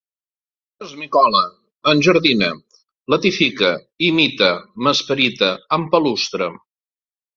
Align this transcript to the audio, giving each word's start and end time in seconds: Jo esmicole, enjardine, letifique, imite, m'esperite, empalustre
Jo 0.83 0.87
esmicole, 0.87 1.41
enjardine, 1.91 2.47
letifique, 3.17 3.69
imite, 4.11 4.51
m'esperite, 4.87 5.55
empalustre 5.79 6.49